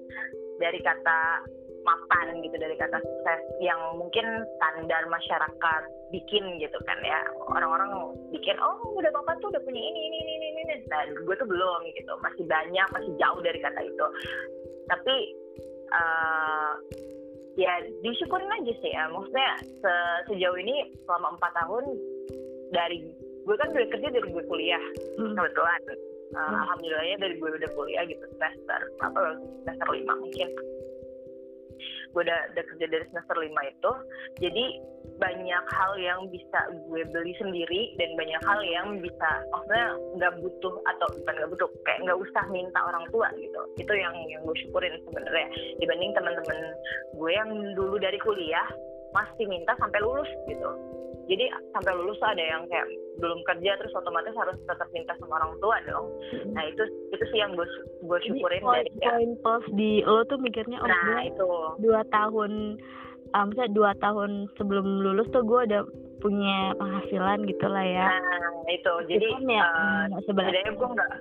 [0.62, 1.42] dari kata
[1.84, 4.24] mapan gitu dari kata sukses yang mungkin
[4.58, 5.82] standar masyarakat
[6.14, 7.20] bikin gitu kan ya.
[7.52, 10.76] Orang-orang bikin oh udah bapak tuh udah punya ini ini ini ini ini.
[10.88, 14.08] Dan gue tuh belum gitu masih banyak masih jauh dari kata itu.
[14.88, 15.16] Tapi
[15.92, 16.74] uh,
[17.60, 19.10] ya disyukurin aja sih ya.
[19.12, 19.50] Maksudnya
[19.84, 19.94] se
[20.32, 21.86] sejauh ini selama empat tahun
[22.74, 23.00] dari
[23.44, 24.84] gue kan udah kerja dari gue kuliah
[25.20, 25.36] hmm.
[25.36, 25.82] kebetulan
[26.36, 26.56] uh, hmm.
[26.68, 29.22] alhamdulillahnya dari gue udah kuliah gitu semester apa
[29.64, 30.50] semester lima mungkin
[32.14, 33.92] gue udah, udah kerja dari semester lima itu
[34.38, 34.66] jadi
[35.18, 40.74] banyak hal yang bisa gue beli sendiri dan banyak hal yang bisa maksudnya nggak butuh
[40.90, 44.58] atau bukan nggak butuh kayak nggak usah minta orang tua gitu itu yang yang gue
[44.66, 45.48] syukurin sebenarnya
[45.82, 46.60] dibanding teman-teman
[47.14, 48.68] gue yang dulu dari kuliah
[49.14, 50.70] masih minta sampai lulus gitu.
[51.24, 52.84] Jadi sampai lulus tuh ada yang kayak
[53.16, 56.12] belum kerja terus otomatis harus tetap minta sama orang tua dong.
[56.52, 56.84] Nah itu
[57.16, 57.68] itu sih yang gue
[58.04, 61.52] gue syukurin dari poin plus di lo tuh mikirnya oh nah, itu.
[61.80, 62.76] dua tahun
[63.32, 65.82] um, misalnya dua tahun sebelum lulus tuh gue udah
[66.20, 68.08] punya penghasilan gitu lah ya.
[68.12, 68.94] Nah itu.
[69.08, 69.68] Jadi ya,
[70.12, 71.12] uh, sebenarnya gue nggak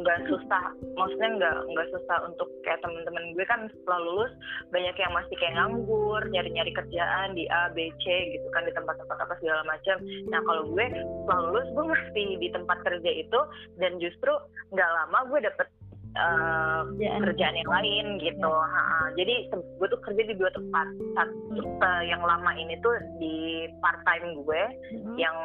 [0.00, 0.64] nggak susah.
[0.96, 4.32] Maksudnya nggak nggak susah untuk kayak temen-temen gue kan setelah lulus
[4.74, 8.04] banyak yang masih kayak nganggur nyari-nyari kerjaan di A B C
[8.36, 9.96] gitu kan di tempat-tempat apa segala macam.
[10.28, 13.40] Nah kalau gue setelah lulus gue masih di tempat kerja itu
[13.78, 14.32] dan justru
[14.72, 15.66] nggak lama gue dapet
[16.16, 18.50] uh, kerjaan yang lain gitu.
[18.50, 18.66] Ya.
[18.66, 18.82] Ha,
[19.14, 20.86] jadi gue tuh kerja di dua tempat.
[21.14, 24.62] Satu uh, yang lama ini tuh di part time gue,
[24.96, 25.16] hmm.
[25.20, 25.36] yang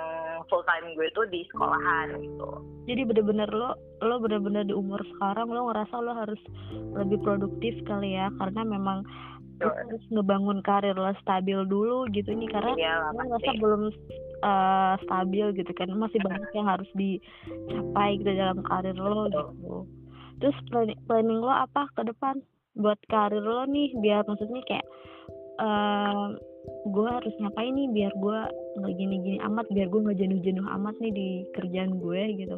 [0.50, 2.50] full time gue tuh di sekolahan gitu.
[2.86, 3.74] Jadi bener-bener lo
[4.04, 6.42] lo bener-bener di umur sekarang lo ngerasa lo harus
[6.94, 9.02] lebih produktif kali ya karena memang
[9.64, 13.82] lo harus ngebangun karir lo stabil dulu gitu nih karena iya, lo ngerasa belum
[14.44, 19.88] uh, stabil gitu kan masih banyak yang harus dicapai gitu dalam karir lo gitu
[20.42, 22.40] terus planning, planning lo apa ke depan?
[22.76, 24.86] Buat karir lo nih biar maksudnya kayak
[25.64, 26.36] uh,
[26.86, 28.40] gue harus ngapain nih biar gue
[28.82, 32.58] nggak gini-gini amat biar gue nggak jenuh-jenuh amat nih di kerjaan gue gitu.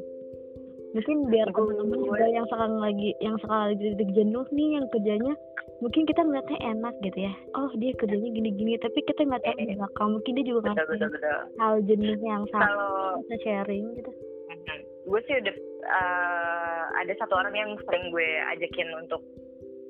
[0.95, 5.33] Mungkin biar teman-teman juga yang sekarang lagi yang sekarang lagi jenuh nih yang kerjanya
[5.83, 7.33] mungkin kita ngeliatnya enak gitu ya.
[7.53, 10.87] Oh dia kerjanya gini-gini tapi kita nggak tahu di belakang mungkin dia juga nggak
[11.61, 14.11] hal jenuh yang sama bisa sharing gitu.
[15.07, 15.55] Gue sih udah
[15.87, 19.23] uh, ada satu orang yang sering gue ajakin untuk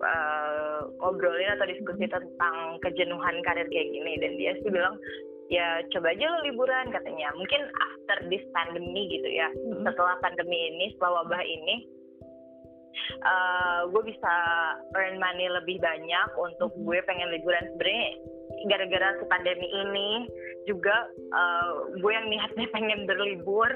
[0.02, 2.14] uh, ngobrolin atau diskusi hmm.
[2.14, 2.56] tentang
[2.86, 4.96] kejenuhan karir kayak gini dan dia sih bilang
[5.48, 9.84] ya coba aja lo liburan katanya mungkin after this pandemi gitu ya hmm.
[9.88, 11.76] setelah pandemi ini setelah wabah ini
[13.24, 14.34] uh, gue bisa
[14.98, 16.84] earn money lebih banyak untuk hmm.
[16.84, 18.12] gue pengen liburan sebenarnya
[18.68, 20.10] gara-gara si pandemi ini
[20.68, 23.72] juga uh, gue yang niatnya pengen berlibur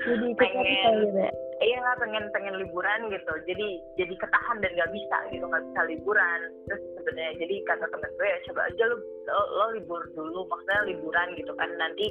[0.00, 0.64] jadi pengen
[1.04, 1.30] gitu ya?
[1.62, 3.32] iya lah pengen pengen liburan gitu.
[3.44, 3.66] Jadi
[4.00, 6.40] jadi ketahan dan nggak bisa gitu nggak bisa liburan.
[6.66, 8.96] Terus sebenarnya jadi kata temen gue ya coba aja lo,
[9.28, 11.70] lo, lo libur dulu maksudnya liburan gitu kan.
[11.76, 12.06] Nanti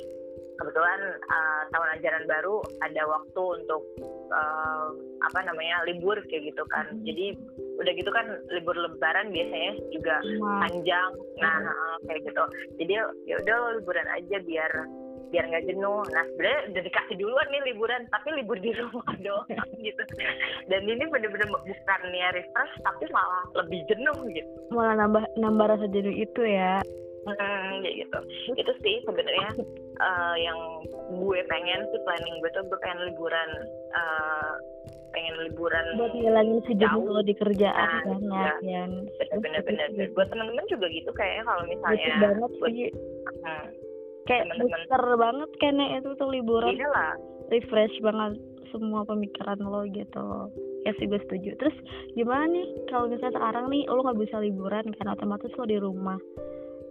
[0.61, 3.81] kebetulan uh, tahun ajaran baru ada waktu untuk
[4.29, 4.87] uh,
[5.25, 6.85] apa namanya libur kayak gitu kan.
[6.93, 7.01] Hmm.
[7.01, 7.33] jadi
[7.81, 10.21] udah gitu kan libur lebaran biasanya juga
[10.61, 11.11] panjang.
[11.41, 12.43] Nah uh, kayak gitu.
[12.77, 12.93] Jadi
[13.25, 14.71] ya udah liburan aja biar
[15.31, 16.03] biar nggak jenuh.
[16.11, 20.03] Nah sebenarnya udah dikasih duluan nih liburan, tapi libur di rumah doang gitu.
[20.67, 24.51] Dan ini bener-bener bukannya refresh, tapi malah lebih jenuh gitu.
[24.75, 26.83] Malah nambah nambah rasa jenuh itu ya.
[27.25, 28.19] Hmm, ya gitu.
[28.59, 29.49] Itu sih sebenarnya
[30.01, 30.59] uh, yang
[31.15, 33.49] gue pengen sih planning gue tuh gue pengen liburan.
[33.95, 34.53] Uh,
[35.11, 38.87] pengen liburan buat ngilangin si jenuh lo di kerjaan nah, kan ya,
[39.43, 42.89] bener-bener buat teman-teman juga gitu kayaknya kalau misalnya banget sih.
[43.43, 43.67] Hmm,
[44.29, 46.77] kayak booster banget kayaknya itu tuh liburan.
[46.93, 47.15] Lah
[47.51, 48.39] refresh banget
[48.71, 50.27] semua pemikiran lo gitu.
[50.87, 51.53] Ya sih gue setuju.
[51.59, 51.75] Terus
[52.15, 56.17] gimana nih kalau misalnya sekarang nih lo nggak bisa liburan karena otomatis lo di rumah.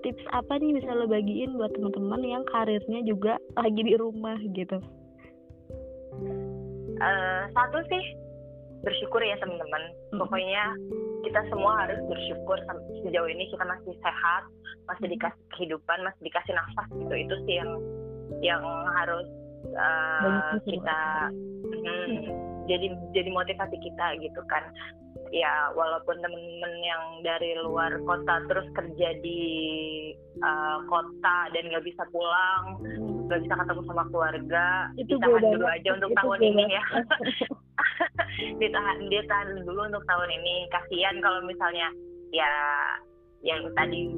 [0.05, 4.79] Tips apa nih bisa lo bagiin buat teman-teman yang karirnya juga lagi di rumah gitu?
[7.01, 8.05] Uh, satu sih
[8.83, 9.83] bersyukur ya teman-teman.
[10.17, 10.75] Pokoknya
[11.27, 12.57] kita semua harus bersyukur
[13.05, 14.45] sejauh ini kita masih sehat
[14.89, 17.15] masih dikasih kehidupan masih dikasih nafas gitu.
[17.15, 17.73] Itu sih yang
[18.41, 18.63] yang
[18.97, 19.29] harus
[19.77, 21.01] uh, kita
[21.63, 22.15] hmm,
[22.71, 24.65] jadi jadi motivasi kita gitu kan
[25.31, 29.43] ya walaupun temen-temen yang dari luar kota terus kerja di
[30.43, 32.83] uh, kota dan nggak bisa pulang
[33.31, 36.85] nggak bisa ketemu sama keluarga itu ditahan dulu aja untuk tahun ini ya.
[38.61, 40.67] ditahan dia tahan dulu untuk tahun ini.
[40.75, 41.89] Kasihan kalau misalnya
[42.35, 42.51] ya
[43.47, 44.11] yang tadi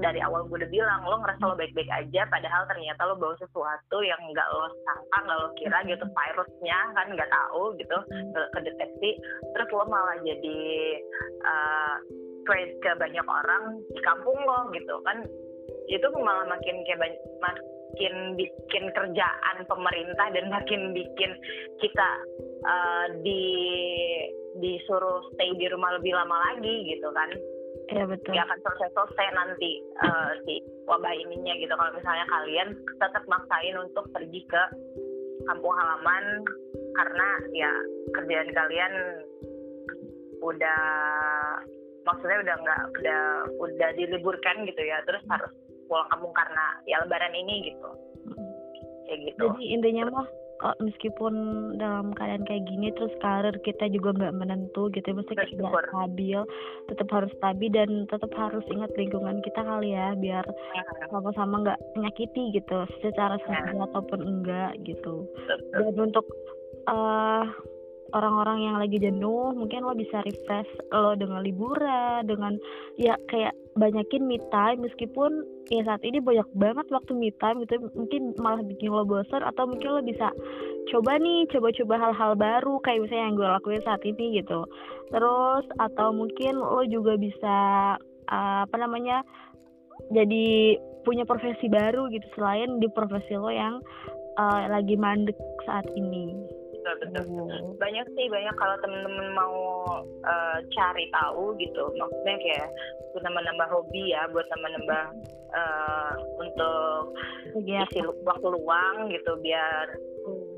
[0.00, 3.96] dari awal gue udah bilang lo ngerasa lo baik-baik aja padahal ternyata lo bawa sesuatu
[4.02, 9.10] yang nggak lo sangka nggak lo kira gitu virusnya kan nggak tahu gitu ke kedeteksi.
[9.54, 10.58] Terus lo malah jadi
[11.46, 11.96] uh,
[12.44, 15.22] ke banyak orang di kampung lo gitu kan.
[15.88, 21.30] Itu malah makin kayak banyak, makin bikin kerjaan pemerintah dan makin bikin
[21.78, 22.10] kita
[22.66, 23.42] uh, di
[24.58, 27.26] disuruh stay di rumah lebih lama lagi gitu kan
[27.92, 28.32] Iya betul.
[28.32, 29.70] Gak akan selesai-selesai nanti
[30.00, 31.72] uh, si wabah ininya gitu.
[31.76, 34.62] Kalau misalnya kalian tetap maksain untuk pergi ke
[35.44, 36.24] kampung halaman
[36.94, 37.70] karena ya
[38.16, 38.94] kerjaan kalian
[40.40, 40.80] udah
[42.04, 43.22] maksudnya udah nggak udah
[43.60, 45.52] udah diliburkan gitu ya terus harus
[45.88, 47.88] pulang kampung karena ya lebaran ini gitu
[49.08, 50.26] kayak gitu jadi intinya mah
[50.62, 51.34] oh, meskipun
[51.80, 55.90] dalam keadaan kayak gini terus karir kita juga nggak menentu gitu ya mesti kita nggak
[55.90, 56.40] stabil
[56.86, 60.84] tetap harus stabil dan tetap harus ingat lingkungan kita kali ya biar iya.
[61.10, 63.44] sama-sama nggak menyakiti gitu secara iya.
[63.48, 65.26] sengaja ataupun enggak gitu
[65.74, 66.26] dan untuk
[66.86, 67.48] uh,
[68.14, 72.54] orang-orang yang lagi jenuh mungkin lo bisa refresh lo dengan liburan dengan
[72.94, 77.90] ya kayak banyakin me time meskipun ya saat ini banyak banget waktu me time gitu
[77.98, 80.30] mungkin malah bikin lo bosan atau mungkin lo bisa
[80.94, 84.62] coba nih coba-coba hal-hal baru kayak misalnya yang gue lakuin saat ini gitu.
[85.10, 87.56] Terus atau mungkin lo juga bisa
[88.30, 89.26] uh, apa namanya
[90.14, 93.82] jadi punya profesi baru gitu selain di profesi lo yang
[94.38, 96.32] uh, lagi mandek saat ini
[96.84, 97.76] betul betul hmm.
[97.80, 99.56] banyak sih banyak kalau temen-temen mau
[100.24, 102.68] uh, cari tahu gitu maksudnya kayak
[103.12, 105.02] buat nambah-nambah hobi ya buat nambah-nambah
[105.54, 107.04] uh, untuk
[107.64, 107.82] ya.
[107.88, 109.86] isi waktu luang gitu biar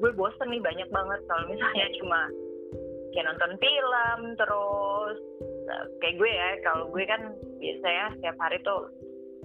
[0.03, 2.21] gue bosen nih banyak banget kalau misalnya cuma
[3.15, 5.19] kayak nonton film terus
[5.73, 8.91] uh, kayak gue ya kalau gue kan biasanya setiap hari tuh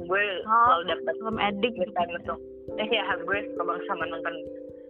[0.02, 2.40] gue oh, selalu dapat film edik gitu untuk
[2.80, 4.36] eh ya gue suka banget sama nonton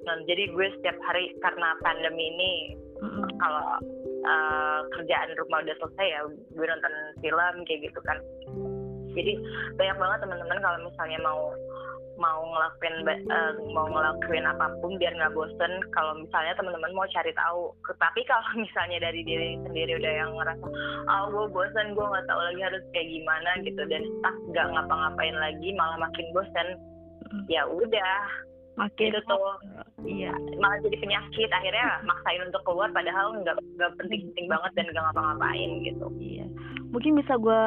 [0.02, 2.52] Nah, jadi gue setiap hari karena pandemi ini
[3.02, 3.28] mm-hmm.
[3.38, 3.68] kalau
[4.26, 8.18] uh, kerjaan rumah udah selesai ya gue nonton film kayak gitu kan.
[9.12, 9.34] Jadi
[9.76, 11.42] banyak banget teman-teman kalau misalnya mau
[12.22, 13.02] mau ngelakuin
[13.34, 18.22] uh, mau ngelakuin apa pun biar nggak bosen kalau misalnya teman-teman mau cari tahu tapi
[18.30, 20.66] kalau misalnya dari diri sendiri udah yang ngerasa
[21.10, 24.68] ah oh, gue bosen gue nggak tahu lagi harus kayak gimana gitu dan stuck nggak
[24.70, 26.68] ngapa-ngapain lagi malah makin bosen
[27.50, 28.18] ya udah
[28.80, 29.56] makin itu tuh.
[30.08, 31.50] iya malah jadi penyakit.
[31.52, 36.08] Akhirnya maksain untuk keluar padahal nggak nggak penting-penting banget dan nggak ngapa-ngapain gitu.
[36.18, 36.46] Iya.
[36.92, 37.64] Mungkin bisa gue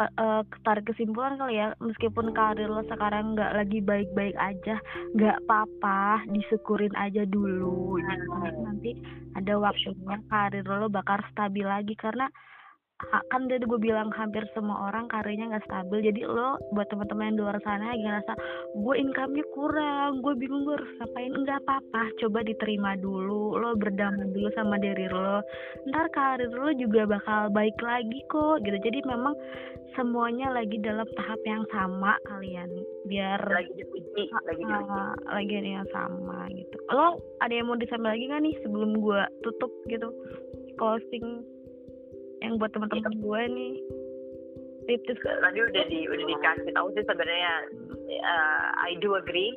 [0.00, 1.72] uh, uh, tarik kesimpulan kali ya.
[1.80, 4.76] Meskipun karir lo sekarang nggak lagi baik-baik aja
[5.16, 8.00] nggak apa-apa disyukurin aja dulu.
[8.00, 8.28] Gitu.
[8.64, 8.90] nanti
[9.36, 11.96] ada waktunya karir lo bakal stabil lagi.
[11.96, 12.28] Karena
[13.32, 17.36] kan tadi gue bilang hampir semua orang karirnya nggak stabil jadi lo buat teman-teman yang
[17.36, 18.32] di luar sana yang ngerasa
[18.76, 21.32] gue income-nya kurang gue bingung gue harus ngapain.
[21.32, 25.40] Enggak apa-apa coba diterima dulu lo berdamai dulu sama diri lo.
[25.88, 28.78] Ntar karir lo juga bakal baik lagi kok gitu.
[28.78, 29.32] Jadi memang
[29.98, 32.70] semuanya lagi dalam tahap yang sama kalian
[33.10, 34.92] biar lagi diuji lagi diuji.
[34.94, 36.76] uh, lagi yang sama gitu.
[36.92, 40.08] Lo ada yang mau disampaikan lagi nggak nih sebelum gue tutup gitu?
[40.78, 41.42] Closing
[42.40, 43.20] yang buat teman-teman ya.
[43.20, 43.74] gue nih.
[44.90, 47.54] Tips tadi udah di udah dikasih tahu sih sebenarnya
[48.26, 49.54] uh, I do agree.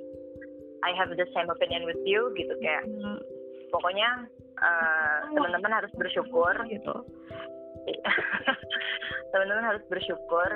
[0.83, 3.17] I have the same opinion with you gitu kayak hmm.
[3.71, 4.27] pokoknya
[4.59, 6.53] uh, teman-teman harus bersyukur.
[6.67, 6.95] Gitu.
[9.31, 10.49] Teman-teman harus bersyukur.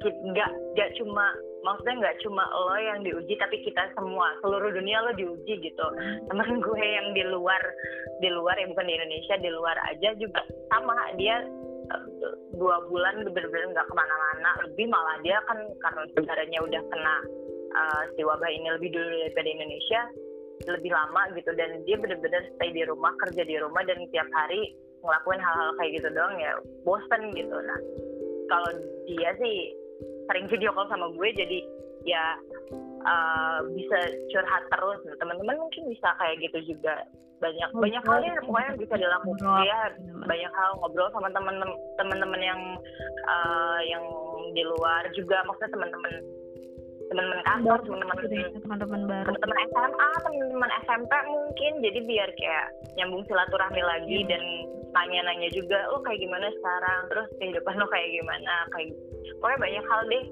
[0.00, 4.32] Nggak nggak cuma maksudnya nggak cuma lo yang diuji tapi kita semua.
[4.40, 5.86] Seluruh dunia lo diuji gitu.
[6.28, 7.60] Teman gue yang di luar
[8.20, 10.42] di luar ya bukan di Indonesia di luar aja juga
[10.72, 10.96] sama.
[11.20, 11.44] Dia
[11.90, 12.04] eh,
[12.56, 14.50] dua bulan bener-bener nggak ke mana-mana.
[14.68, 17.16] Lebih malah dia kan karena negaranya udah kena
[17.76, 20.00] uh, si wabah ini lebih dulu daripada Indonesia
[20.68, 21.50] lebih lama gitu.
[21.56, 25.92] Dan dia bener-bener stay di rumah kerja di rumah dan tiap hari ngelakuin hal-hal kayak
[26.00, 26.52] gitu doang ya.
[26.84, 27.56] Bosen gitu.
[27.56, 27.80] Nah
[28.50, 28.70] kalau
[29.06, 29.72] dia sih
[30.30, 31.58] sering video call sama gue jadi
[32.06, 32.38] ya
[33.02, 33.98] uh, bisa
[34.30, 35.02] curhat terus.
[35.18, 37.02] Teman-teman mungkin bisa kayak gitu juga.
[37.42, 39.80] Banyak oh, banyak hal yang pokoknya bisa dilakukan ya
[40.28, 41.32] banyak hal ngobrol sama
[41.98, 42.60] teman-teman yang
[43.26, 44.04] uh, yang
[44.54, 45.42] di luar juga.
[45.48, 46.14] Maksudnya teman-teman
[47.10, 48.16] teman-teman kantor teman-teman
[48.62, 49.26] teman-teman baru.
[49.26, 51.72] teman-teman SMA teman-teman SMP mungkin.
[51.82, 54.28] Jadi biar kayak nyambung silaturahmi lagi hmm.
[54.30, 54.42] dan
[54.94, 57.00] nanya-nanya juga lo kayak gimana sekarang?
[57.10, 58.54] Terus kehidupan lo kayak gimana?
[58.70, 58.94] Kayak
[59.42, 60.24] pokoknya banyak hal deh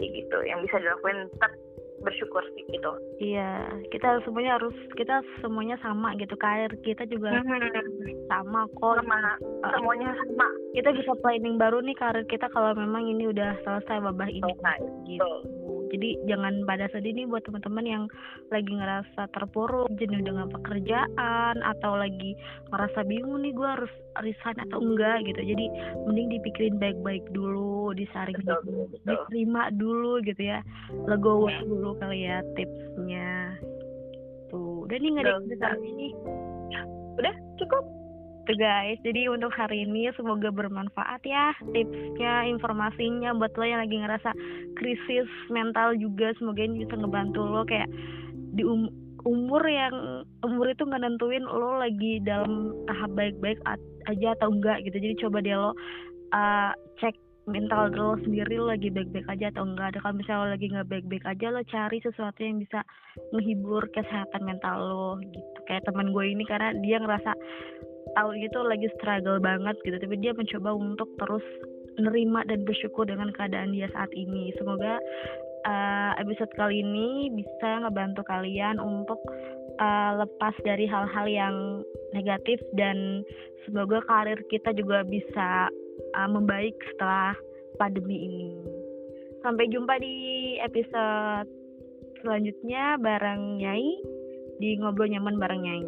[0.00, 1.32] gitu yang bisa dilakuin.
[1.32, 1.52] Tetap
[2.00, 2.92] bersyukur sih gitu.
[3.20, 8.28] Iya kita semuanya harus kita semuanya sama gitu karir kita juga hmm.
[8.28, 9.00] sama kok.
[9.00, 10.48] Sama uh, semuanya sama.
[10.72, 14.48] kita bisa planning baru nih karir kita kalau memang ini udah selesai babah ini.
[14.48, 15.16] Okay.
[15.16, 15.59] gitu
[15.90, 18.04] jadi jangan pada sedih nih buat teman-teman yang
[18.54, 22.38] lagi ngerasa terpuruk jenuh dengan pekerjaan atau lagi
[22.70, 25.42] ngerasa bingung nih gue harus resign atau enggak gitu.
[25.42, 25.66] Jadi
[26.06, 29.06] mending dipikirin baik-baik dulu disaring betul, dulu betul.
[29.10, 30.62] diterima dulu gitu ya.
[31.10, 31.60] Legowo ya.
[31.66, 33.58] dulu kali ya tipsnya.
[34.50, 34.86] Tuh.
[34.86, 36.14] Udah nih nggak ada ini?
[37.18, 37.99] Udah cukup
[38.50, 38.98] gitu guys.
[39.06, 44.30] Jadi untuk hari ini semoga bermanfaat ya tipsnya informasinya buat lo yang lagi ngerasa
[44.74, 46.34] krisis mental juga.
[46.34, 47.86] Semoga ini bisa ngebantu lo kayak
[48.58, 53.60] di um umur yang umur itu nggak nentuin lo lagi dalam tahap baik-baik
[54.10, 54.96] aja atau enggak gitu.
[54.98, 55.70] Jadi coba deh lo
[56.34, 57.14] uh, cek
[57.46, 59.94] mental lo sendiri lo lagi baik-baik aja atau enggak.
[59.94, 62.80] Ada kalau misalnya lo lagi nggak baik-baik aja lo cari sesuatu yang bisa
[63.30, 65.58] menghibur kesehatan mental lo gitu.
[65.68, 67.30] Kayak teman gue ini karena dia ngerasa
[68.16, 69.96] tahun itu lagi struggle banget gitu.
[69.98, 71.44] Tapi dia mencoba untuk terus
[71.98, 74.54] menerima dan bersyukur dengan keadaan dia saat ini.
[74.56, 74.96] Semoga
[75.66, 79.20] uh, episode kali ini bisa ngebantu kalian untuk
[79.82, 81.56] uh, lepas dari hal-hal yang
[82.16, 82.58] negatif.
[82.74, 83.26] Dan
[83.66, 85.68] semoga karir kita juga bisa
[86.16, 87.36] uh, membaik setelah
[87.76, 88.50] pandemi ini.
[89.40, 90.16] Sampai jumpa di
[90.60, 91.48] episode
[92.20, 93.88] selanjutnya bareng Nyai
[94.60, 95.84] di ngobrol nyaman bareng Nyai.